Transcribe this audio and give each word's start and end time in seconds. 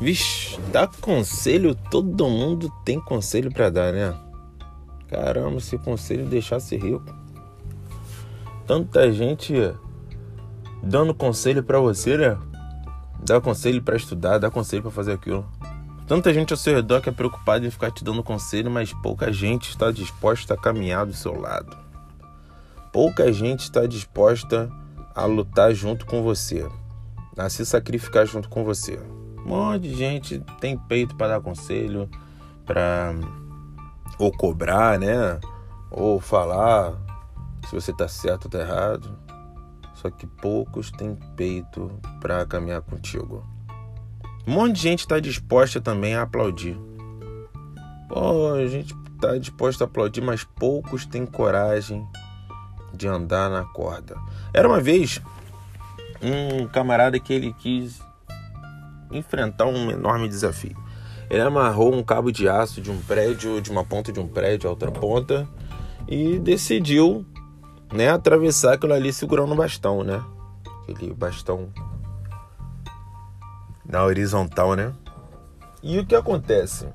Vixe, 0.00 0.60
dá 0.70 0.86
conselho, 0.86 1.74
todo 1.74 2.28
mundo 2.28 2.72
tem 2.84 3.00
conselho 3.00 3.52
para 3.52 3.68
dar, 3.68 3.92
né? 3.92 4.14
Caramba, 5.08 5.58
se 5.58 5.76
conselho 5.76 6.24
deixasse 6.26 6.76
rico. 6.76 7.04
Tanta 8.64 9.10
gente 9.10 9.54
dando 10.82 11.12
conselho 11.14 11.64
para 11.64 11.80
você, 11.80 12.16
né? 12.16 12.38
Dá 13.24 13.40
conselho 13.40 13.82
para 13.82 13.96
estudar, 13.96 14.38
dá 14.38 14.50
conselho 14.50 14.82
para 14.82 14.90
fazer 14.92 15.12
aquilo. 15.12 15.44
Tanta 16.06 16.32
gente 16.32 16.52
ao 16.52 16.56
seu 16.56 16.74
redor 16.74 17.00
que 17.00 17.08
é 17.08 17.12
preocupada 17.12 17.66
em 17.66 17.70
ficar 17.70 17.90
te 17.90 18.04
dando 18.04 18.22
conselho, 18.22 18.70
mas 18.70 18.92
pouca 19.02 19.32
gente 19.32 19.70
está 19.70 19.90
disposta 19.90 20.54
a 20.54 20.56
caminhar 20.56 21.06
do 21.06 21.12
seu 21.12 21.38
lado. 21.38 21.76
Pouca 22.92 23.32
gente 23.32 23.64
está 23.64 23.84
disposta 23.84 24.70
a 25.14 25.24
lutar 25.24 25.74
junto 25.74 26.06
com 26.06 26.22
você, 26.22 26.66
a 27.36 27.48
se 27.48 27.66
sacrificar 27.66 28.26
junto 28.26 28.48
com 28.48 28.64
você. 28.64 28.98
Um 29.48 29.56
monte 29.56 29.88
de 29.88 29.94
gente 29.94 30.44
tem 30.60 30.76
peito 30.76 31.16
para 31.16 31.28
dar 31.28 31.40
conselho, 31.40 32.06
para 32.66 33.14
ou 34.18 34.30
cobrar, 34.30 34.98
né? 34.98 35.40
Ou 35.90 36.20
falar 36.20 36.92
se 37.66 37.74
você 37.74 37.90
tá 37.90 38.06
certo 38.06 38.44
ou 38.44 38.50
tá 38.50 38.58
errado. 38.58 39.18
Só 39.94 40.10
que 40.10 40.26
poucos 40.26 40.90
têm 40.90 41.16
peito 41.34 41.90
para 42.20 42.44
caminhar 42.44 42.82
contigo. 42.82 43.42
Um 44.46 44.52
monte 44.52 44.74
de 44.74 44.82
gente 44.82 45.00
está 45.00 45.18
disposta 45.18 45.80
também 45.80 46.14
a 46.14 46.22
aplaudir. 46.22 46.78
Pô, 48.06 48.52
a 48.52 48.66
gente 48.66 48.94
está 49.14 49.38
disposto 49.38 49.80
a 49.80 49.86
aplaudir, 49.86 50.20
mas 50.20 50.44
poucos 50.44 51.06
têm 51.06 51.24
coragem 51.24 52.06
de 52.92 53.08
andar 53.08 53.48
na 53.48 53.64
corda. 53.64 54.14
Era 54.52 54.68
uma 54.68 54.80
vez 54.80 55.22
um 56.20 56.68
camarada 56.68 57.18
que 57.18 57.32
ele 57.32 57.54
quis 57.54 58.06
enfrentar 59.10 59.66
um 59.66 59.90
enorme 59.90 60.28
desafio. 60.28 60.76
Ele 61.30 61.42
amarrou 61.42 61.94
um 61.94 62.02
cabo 62.02 62.32
de 62.32 62.48
aço 62.48 62.80
de 62.80 62.90
um 62.90 62.98
prédio, 63.00 63.60
de 63.60 63.70
uma 63.70 63.84
ponta 63.84 64.12
de 64.12 64.18
um 64.18 64.26
prédio 64.26 64.68
a 64.68 64.70
outra 64.70 64.90
ponta, 64.90 65.46
e 66.08 66.38
decidiu, 66.38 67.24
né, 67.92 68.08
atravessar 68.08 68.74
aquilo 68.74 68.94
ali 68.94 69.12
segurando 69.12 69.52
o 69.52 69.56
bastão, 69.56 70.02
né? 70.02 70.22
Aquele 70.88 71.12
bastão 71.12 71.68
na 73.86 74.04
horizontal, 74.04 74.74
né? 74.74 74.92
E 75.82 75.98
o 75.98 76.06
que 76.06 76.14
acontece? 76.14 76.86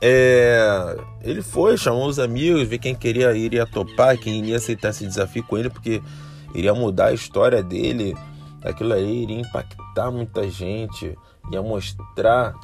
É, 0.00 0.96
ele 1.22 1.40
foi, 1.40 1.76
chamou 1.76 2.06
os 2.06 2.18
amigos, 2.18 2.62
ver 2.68 2.78
quem 2.78 2.94
queria 2.94 3.34
iria 3.34 3.66
topar, 3.66 4.18
quem 4.18 4.38
iria 4.38 4.56
aceitar 4.56 4.90
esse 4.90 5.06
desafio 5.06 5.42
com 5.44 5.56
ele, 5.56 5.70
porque 5.70 6.02
iria 6.54 6.74
mudar 6.74 7.06
a 7.06 7.12
história 7.14 7.62
dele. 7.62 8.14
Aquilo 8.64 8.94
aí 8.94 9.22
iria 9.22 9.40
impactar 9.40 10.10
muita 10.10 10.48
gente, 10.48 11.16
ia 11.52 11.62
mostrar 11.62 12.54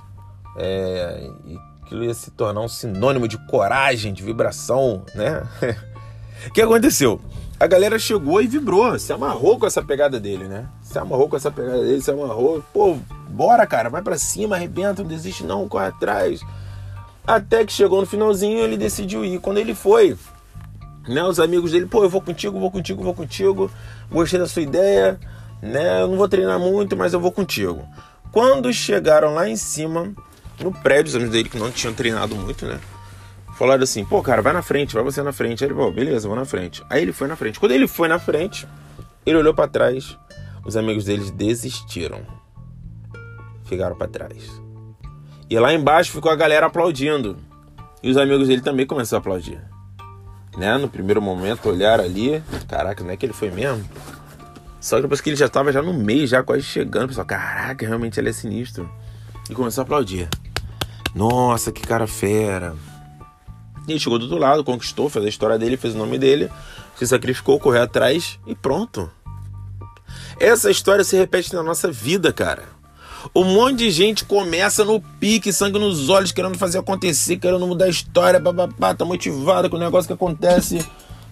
é, 0.56 1.30
aquilo 1.82 2.04
ia 2.04 2.14
se 2.14 2.30
tornar 2.30 2.62
um 2.62 2.68
sinônimo 2.68 3.28
de 3.28 3.36
coragem, 3.46 4.12
de 4.12 4.22
vibração, 4.22 5.04
né? 5.14 5.46
O 6.48 6.52
que 6.54 6.62
aconteceu? 6.62 7.20
a 7.60 7.66
galera 7.66 7.98
chegou 7.98 8.40
e 8.40 8.46
vibrou, 8.46 8.98
se 8.98 9.12
amarrou 9.12 9.58
com 9.58 9.66
essa 9.66 9.82
pegada 9.82 10.18
dele, 10.18 10.48
né? 10.48 10.66
Se 10.80 10.98
amarrou 10.98 11.28
com 11.28 11.36
essa 11.36 11.50
pegada 11.50 11.84
dele, 11.84 12.00
se 12.00 12.10
amarrou. 12.10 12.64
Pô, 12.72 12.96
bora, 13.28 13.66
cara, 13.66 13.90
vai 13.90 14.00
para 14.00 14.16
cima, 14.16 14.56
arrebenta, 14.56 15.02
não 15.02 15.10
desiste 15.10 15.44
não, 15.44 15.68
corre 15.68 15.88
atrás. 15.88 16.40
Até 17.26 17.62
que 17.62 17.70
chegou 17.70 18.00
no 18.00 18.06
finalzinho, 18.06 18.60
ele 18.60 18.78
decidiu 18.78 19.26
ir. 19.26 19.38
Quando 19.40 19.58
ele 19.58 19.74
foi, 19.74 20.16
né, 21.06 21.22
os 21.22 21.38
amigos 21.38 21.72
dele, 21.72 21.84
pô, 21.84 22.02
eu 22.02 22.08
vou 22.08 22.22
contigo, 22.22 22.58
vou 22.58 22.70
contigo, 22.70 23.04
vou 23.04 23.12
contigo. 23.12 23.70
Gostei 24.10 24.40
da 24.40 24.46
sua 24.46 24.62
ideia, 24.62 25.20
né? 25.62 26.02
Eu 26.02 26.08
não 26.08 26.16
vou 26.16 26.28
treinar 26.28 26.58
muito, 26.58 26.96
mas 26.96 27.12
eu 27.12 27.20
vou 27.20 27.32
contigo. 27.32 27.86
Quando 28.32 28.72
chegaram 28.72 29.34
lá 29.34 29.48
em 29.48 29.56
cima, 29.56 30.12
no 30.60 30.72
prédio, 30.72 31.10
os 31.10 31.16
amigos 31.16 31.32
dele 31.32 31.48
que 31.48 31.58
não 31.58 31.70
tinham 31.70 31.92
treinado 31.92 32.34
muito, 32.34 32.66
né? 32.66 32.78
Falaram 33.56 33.82
assim, 33.82 34.04
pô, 34.04 34.22
cara, 34.22 34.40
vai 34.40 34.52
na 34.52 34.62
frente, 34.62 34.94
vai 34.94 35.02
você 35.02 35.22
na 35.22 35.32
frente. 35.32 35.62
Aí 35.62 35.68
ele, 35.68 35.74
pô, 35.74 35.90
beleza, 35.90 36.26
vou 36.26 36.36
na 36.36 36.44
frente. 36.44 36.82
Aí 36.88 37.02
ele 37.02 37.12
foi 37.12 37.28
na 37.28 37.36
frente. 37.36 37.60
Quando 37.60 37.72
ele 37.72 37.86
foi 37.86 38.08
na 38.08 38.18
frente, 38.18 38.66
ele 39.26 39.36
olhou 39.36 39.52
para 39.52 39.68
trás, 39.68 40.16
os 40.64 40.76
amigos 40.76 41.04
deles 41.04 41.30
desistiram. 41.30 42.20
Ficaram 43.64 43.96
para 43.96 44.08
trás. 44.08 44.50
E 45.48 45.58
lá 45.58 45.74
embaixo 45.74 46.12
ficou 46.12 46.30
a 46.30 46.36
galera 46.36 46.66
aplaudindo. 46.66 47.36
E 48.02 48.10
os 48.10 48.16
amigos 48.16 48.48
dele 48.48 48.62
também 48.62 48.86
começaram 48.86 49.18
a 49.18 49.20
aplaudir. 49.20 49.60
Né? 50.56 50.78
No 50.78 50.88
primeiro 50.88 51.20
momento, 51.20 51.68
olharam 51.68 52.04
ali. 52.04 52.42
Caraca, 52.66 53.04
não 53.04 53.10
é 53.10 53.16
que 53.16 53.26
ele 53.26 53.32
foi 53.32 53.50
mesmo? 53.50 53.84
Só 54.80 54.96
que 54.96 55.02
depois 55.02 55.20
que 55.20 55.30
ele 55.30 55.36
já 55.36 55.46
estava 55.46 55.70
já 55.72 55.82
no 55.82 55.92
meio, 55.92 56.26
já 56.26 56.42
quase 56.42 56.62
chegando, 56.62 57.08
pessoal, 57.08 57.26
caraca, 57.26 57.86
realmente 57.86 58.18
ele 58.18 58.30
é 58.30 58.32
sinistro. 58.32 58.90
E 59.48 59.54
começou 59.54 59.82
a 59.82 59.84
aplaudir. 59.84 60.28
Nossa, 61.14 61.70
que 61.70 61.82
cara 61.82 62.06
fera. 62.06 62.74
E 63.86 63.92
ele 63.92 64.00
chegou 64.00 64.18
do 64.18 64.24
outro 64.24 64.38
lado, 64.38 64.64
conquistou, 64.64 65.10
fez 65.10 65.24
a 65.24 65.28
história 65.28 65.58
dele, 65.58 65.76
fez 65.76 65.94
o 65.94 65.98
nome 65.98 66.18
dele, 66.18 66.50
se 66.96 67.06
sacrificou, 67.06 67.60
correu 67.60 67.82
atrás 67.82 68.38
e 68.46 68.54
pronto. 68.54 69.10
Essa 70.38 70.70
história 70.70 71.04
se 71.04 71.16
repete 71.16 71.52
na 71.54 71.62
nossa 71.62 71.90
vida, 71.90 72.32
cara. 72.32 72.62
Um 73.34 73.44
monte 73.44 73.78
de 73.78 73.90
gente 73.90 74.24
começa 74.24 74.82
no 74.84 75.00
pique, 75.00 75.52
sangue 75.52 75.78
nos 75.78 76.08
olhos, 76.08 76.32
querendo 76.32 76.56
fazer 76.56 76.78
acontecer, 76.78 77.36
querendo 77.36 77.66
mudar 77.66 77.84
a 77.84 77.90
história, 77.90 78.40
bababá, 78.40 78.94
tá 78.94 79.04
motivado 79.04 79.68
com 79.68 79.76
o 79.76 79.80
negócio 79.80 80.06
que 80.06 80.14
acontece. 80.14 80.84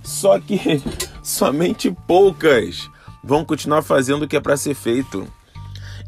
Só 0.03 0.39
que 0.39 0.83
somente 1.23 1.91
poucas 2.07 2.91
vão 3.23 3.45
continuar 3.45 3.83
fazendo 3.83 4.23
o 4.23 4.29
que 4.29 4.37
é 4.37 4.41
para 4.41 4.57
ser 4.57 4.75
feito. 4.75 5.27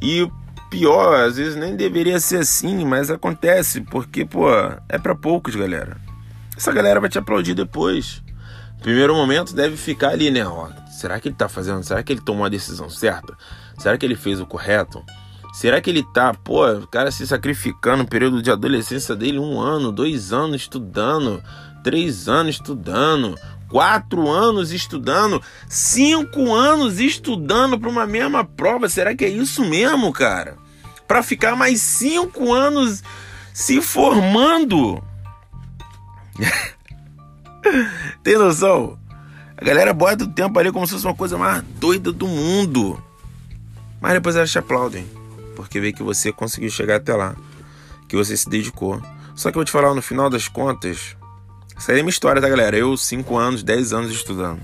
E 0.03 0.31
pior, 0.71 1.15
às 1.25 1.37
vezes 1.37 1.57
nem 1.57 1.77
deveria 1.77 2.21
ser 2.21 2.39
assim, 2.39 2.85
mas 2.85 3.11
acontece, 3.11 3.81
porque, 3.81 4.25
pô, 4.25 4.49
é 4.89 4.99
para 4.99 5.15
poucos, 5.15 5.55
galera 5.55 5.97
essa 6.61 6.73
galera 6.73 7.01
vai 7.01 7.09
te 7.09 7.19
aplaudir 7.19 7.55
depois. 7.55 8.23
Primeiro 8.83 9.15
momento 9.15 9.55
deve 9.55 9.79
ficar 9.79 10.11
ali, 10.11 10.31
né? 10.31 10.47
Ó, 10.47 10.69
será 10.91 11.19
que 11.19 11.29
ele 11.29 11.35
tá 11.35 11.49
fazendo? 11.49 11.83
Será 11.83 12.03
que 12.03 12.13
ele 12.13 12.21
tomou 12.21 12.45
a 12.45 12.51
decisão 12.51 12.91
certa? 12.91 13.35
Será 13.79 13.97
que 13.97 14.05
ele 14.05 14.15
fez 14.15 14.41
o 14.41 14.47
correto? 14.47 15.03
Será 15.55 15.81
que 15.81 15.89
ele 15.89 16.05
tá, 16.13 16.35
pô, 16.35 16.71
o 16.71 16.87
cara 16.87 17.11
se 17.11 17.27
sacrificando 17.27 18.07
período 18.07 18.43
de 18.43 18.51
adolescência 18.51 19.17
dele, 19.17 19.39
um 19.39 19.59
ano, 19.59 19.91
dois 19.91 20.35
anos 20.35 20.61
estudando, 20.61 21.43
três 21.83 22.29
anos 22.29 22.57
estudando, 22.57 23.39
quatro 23.69 24.29
anos 24.29 24.73
estudando, 24.73 25.43
cinco 25.69 26.53
anos 26.53 26.99
estudando 27.01 27.79
para 27.79 27.89
uma 27.89 28.07
mesma 28.07 28.45
prova? 28.45 28.89
Será 28.89 29.15
que 29.15 29.25
é 29.25 29.29
isso 29.29 29.65
mesmo, 29.65 30.13
cara? 30.13 30.57
Para 31.07 31.23
ficar 31.23 31.57
mais 31.57 31.81
cinco 31.81 32.53
anos 32.53 33.03
se 33.53 33.81
formando? 33.81 35.03
Tem 38.23 38.37
noção? 38.37 38.99
A 39.57 39.65
galera 39.65 39.93
bota 39.93 40.25
o 40.25 40.29
tempo 40.29 40.59
ali 40.59 40.73
como 40.73 40.87
se 40.87 40.95
fosse 40.95 41.07
uma 41.07 41.15
coisa 41.15 41.37
mais 41.37 41.63
doida 41.79 42.11
do 42.11 42.27
mundo. 42.27 43.03
Mas 44.01 44.15
depois 44.15 44.35
elas 44.35 44.51
te 44.51 44.59
aplaudem. 44.59 45.07
Porque 45.55 45.79
vê 45.79 45.93
que 45.93 46.03
você 46.03 46.33
conseguiu 46.33 46.71
chegar 46.71 46.97
até 46.97 47.15
lá. 47.15 47.37
Que 48.09 48.17
você 48.17 48.35
se 48.37 48.49
dedicou. 48.49 49.03
Só 49.35 49.51
que 49.51 49.59
eu 49.59 49.61
vou 49.61 49.65
te 49.65 49.71
falar, 49.71 49.95
no 49.95 50.01
final 50.01 50.31
das 50.31 50.49
contas. 50.49 51.15
Essa 51.81 51.93
é 51.93 51.95
a 51.95 52.03
minha 52.03 52.11
história, 52.11 52.43
tá, 52.43 52.49
galera? 52.49 52.77
Eu, 52.77 52.95
5 52.95 53.37
anos, 53.39 53.63
10 53.63 53.95
anos 53.95 54.13
estudando. 54.13 54.61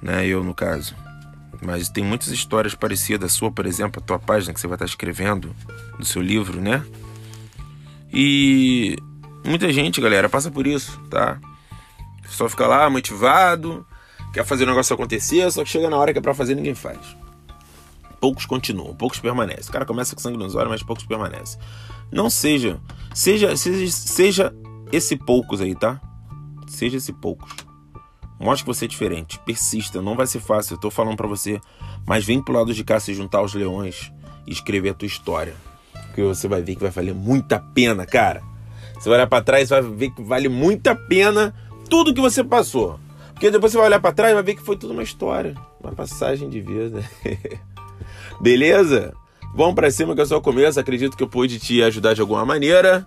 Né? 0.00 0.24
Eu, 0.24 0.44
no 0.44 0.54
caso. 0.54 0.94
Mas 1.60 1.88
tem 1.88 2.04
muitas 2.04 2.28
histórias 2.28 2.76
parecidas. 2.76 3.32
A 3.32 3.34
sua, 3.34 3.50
por 3.50 3.66
exemplo, 3.66 4.00
a 4.00 4.06
tua 4.06 4.18
página 4.18 4.54
que 4.54 4.60
você 4.60 4.68
vai 4.68 4.76
estar 4.76 4.84
escrevendo. 4.84 5.52
Do 5.98 6.04
seu 6.04 6.22
livro, 6.22 6.60
né? 6.60 6.84
E 8.12 8.96
Muita 9.46 9.72
gente, 9.72 10.00
galera, 10.00 10.28
passa 10.28 10.50
por 10.50 10.66
isso, 10.66 11.00
tá? 11.08 11.38
Só 12.28 12.48
fica 12.48 12.66
lá 12.66 12.90
motivado, 12.90 13.86
quer 14.32 14.44
fazer 14.44 14.64
o 14.64 14.66
negócio 14.66 14.92
acontecer, 14.92 15.48
só 15.52 15.62
que 15.62 15.70
chega 15.70 15.88
na 15.88 15.96
hora 15.96 16.12
que 16.12 16.18
é 16.18 16.22
pra 16.22 16.34
fazer 16.34 16.56
ninguém 16.56 16.74
faz. 16.74 16.98
Poucos 18.20 18.44
continuam, 18.44 18.92
poucos 18.96 19.20
permanecem. 19.20 19.68
O 19.68 19.72
cara 19.72 19.86
começa 19.86 20.16
com 20.16 20.20
sangue 20.20 20.36
nos 20.36 20.56
olhos, 20.56 20.68
mas 20.68 20.82
poucos 20.82 21.04
permanecem. 21.06 21.60
Não 22.10 22.28
seja, 22.28 22.80
seja, 23.14 23.56
seja, 23.56 23.92
seja 23.92 24.54
esse 24.92 25.16
poucos 25.16 25.60
aí, 25.60 25.74
tá? 25.74 26.00
Seja 26.66 26.96
esse 26.96 27.12
poucos. 27.12 27.54
Mostre 28.38 28.64
que 28.64 28.74
você 28.74 28.84
é 28.84 28.88
diferente. 28.88 29.38
Persista, 29.40 30.02
não 30.02 30.14
vai 30.14 30.26
ser 30.26 30.40
fácil. 30.40 30.74
Eu 30.74 30.80
tô 30.80 30.90
falando 30.90 31.16
para 31.16 31.26
você. 31.26 31.60
Mas 32.06 32.24
vem 32.24 32.42
pro 32.42 32.54
lado 32.54 32.72
de 32.74 32.84
cá 32.84 33.00
se 33.00 33.14
juntar 33.14 33.38
aos 33.38 33.54
leões 33.54 34.12
e 34.46 34.52
escrever 34.52 34.90
a 34.90 34.94
tua 34.94 35.06
história. 35.06 35.54
Porque 35.92 36.22
você 36.22 36.46
vai 36.46 36.62
ver 36.62 36.76
que 36.76 36.82
vai 36.82 36.90
valer 36.90 37.14
muita 37.14 37.58
pena, 37.58 38.06
cara. 38.06 38.42
Você 38.94 39.08
vai 39.08 39.18
olhar 39.18 39.26
para 39.26 39.42
trás 39.42 39.68
e 39.68 39.70
vai 39.70 39.82
ver 39.82 40.10
que 40.10 40.22
vale 40.22 40.48
muito 40.48 40.86
a 40.88 40.94
pena 40.94 41.54
tudo 41.88 42.14
que 42.14 42.20
você 42.20 42.44
passou. 42.44 42.98
Porque 43.32 43.50
depois 43.50 43.72
você 43.72 43.78
vai 43.78 43.88
olhar 43.88 44.00
para 44.00 44.12
trás 44.12 44.32
e 44.32 44.34
vai 44.34 44.42
ver 44.42 44.54
que 44.54 44.62
foi 44.62 44.76
tudo 44.76 44.92
uma 44.92 45.02
história, 45.02 45.54
uma 45.80 45.92
passagem 45.92 46.48
de 46.48 46.60
vida. 46.60 47.04
Beleza? 48.40 49.14
Vamos 49.54 49.74
para 49.74 49.90
cima 49.90 50.14
que 50.14 50.20
é 50.20 50.24
só 50.24 50.38
o 50.38 50.42
começo. 50.42 50.80
Acredito 50.80 51.16
que 51.16 51.22
eu 51.22 51.28
pude 51.28 51.58
te 51.58 51.82
ajudar 51.82 52.14
de 52.14 52.20
alguma 52.20 52.44
maneira. 52.44 53.06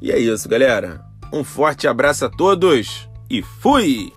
E 0.00 0.10
é 0.12 0.18
isso, 0.18 0.48
galera. 0.48 1.04
Um 1.32 1.42
forte 1.42 1.88
abraço 1.88 2.24
a 2.24 2.28
todos 2.28 3.08
e 3.28 3.42
fui! 3.42 4.12